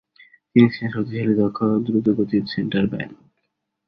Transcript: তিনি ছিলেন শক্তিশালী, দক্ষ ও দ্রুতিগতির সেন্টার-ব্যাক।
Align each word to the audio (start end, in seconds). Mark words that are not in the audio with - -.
তিনি 0.51 0.67
ছিলেন 0.69 0.89
শক্তিশালী, 0.95 1.33
দক্ষ 1.41 1.57
ও 1.67 1.83
দ্রুতিগতির 1.85 2.43
সেন্টার-ব্যাক। 2.53 3.09